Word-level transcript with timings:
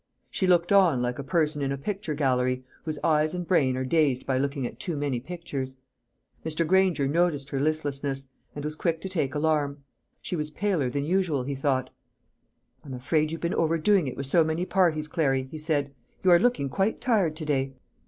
She 0.31 0.47
looked 0.47 0.71
on, 0.71 0.99
like 1.03 1.19
a 1.19 1.23
person 1.23 1.61
in 1.61 1.71
a 1.71 1.77
picture 1.77 2.15
gallery, 2.15 2.63
whose 2.85 2.97
eyes 3.03 3.35
and 3.35 3.47
brain 3.47 3.77
are 3.77 3.85
dazed 3.85 4.25
by 4.25 4.39
looking 4.39 4.65
at 4.65 4.79
too 4.79 4.97
many 4.97 5.19
pictures. 5.19 5.77
Mr. 6.43 6.65
Granger 6.65 7.07
noticed 7.07 7.51
her 7.51 7.59
listlessness, 7.59 8.27
and 8.55 8.65
was 8.65 8.75
quick 8.75 8.99
to 9.01 9.09
take 9.09 9.35
alarm. 9.35 9.83
She 10.19 10.35
was 10.35 10.49
paler 10.49 10.89
than 10.89 11.05
usual, 11.05 11.43
he 11.43 11.53
thought. 11.53 11.91
"I'm 12.83 12.95
afraid 12.95 13.31
you've 13.31 13.41
been 13.41 13.53
overdoing 13.53 14.07
it 14.07 14.17
with 14.17 14.25
so 14.25 14.43
many 14.43 14.65
parties, 14.65 15.07
Clary," 15.07 15.43
he 15.51 15.59
said; 15.59 15.93
"you 16.23 16.31
are 16.31 16.39
looking 16.39 16.67
quite 16.67 16.99
tired 16.99 17.35
to 17.35 17.45
day." 17.45 17.73